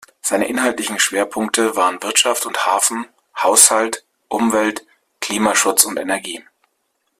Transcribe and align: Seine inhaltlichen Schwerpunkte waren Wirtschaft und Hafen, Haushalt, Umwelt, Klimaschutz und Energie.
Seine 0.19 0.47
inhaltlichen 0.47 0.97
Schwerpunkte 0.97 1.75
waren 1.75 2.01
Wirtschaft 2.01 2.47
und 2.47 2.65
Hafen, 2.65 3.05
Haushalt, 3.37 4.03
Umwelt, 4.29 4.83
Klimaschutz 5.19 5.85
und 5.85 5.97
Energie. 5.99 6.43